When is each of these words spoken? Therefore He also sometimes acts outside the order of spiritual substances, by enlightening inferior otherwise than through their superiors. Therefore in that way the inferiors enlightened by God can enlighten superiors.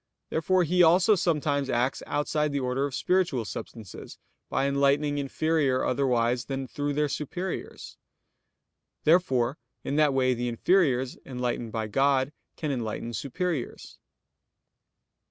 Therefore 0.31 0.63
He 0.63 0.81
also 0.81 1.13
sometimes 1.13 1.69
acts 1.69 2.01
outside 2.07 2.51
the 2.51 2.59
order 2.59 2.85
of 2.87 2.95
spiritual 2.95 3.45
substances, 3.45 4.17
by 4.49 4.65
enlightening 4.67 5.19
inferior 5.19 5.85
otherwise 5.85 6.45
than 6.45 6.65
through 6.67 6.93
their 6.93 7.07
superiors. 7.07 7.99
Therefore 9.03 9.59
in 9.83 9.97
that 9.97 10.11
way 10.15 10.33
the 10.33 10.47
inferiors 10.47 11.19
enlightened 11.23 11.71
by 11.71 11.85
God 11.85 12.33
can 12.55 12.71
enlighten 12.71 13.13
superiors. 13.13 13.99